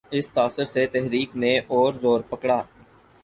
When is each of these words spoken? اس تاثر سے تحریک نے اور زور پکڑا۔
اس 0.11 0.29
تاثر 0.29 0.65
سے 0.65 0.85
تحریک 0.85 1.35
نے 1.35 1.57
اور 1.57 1.93
زور 1.93 2.21
پکڑا۔ 2.29 2.61